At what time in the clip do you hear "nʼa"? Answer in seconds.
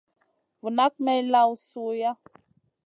2.01-2.11